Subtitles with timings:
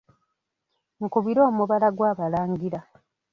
[0.97, 2.79] Nkubira omubala gw'Abalangira.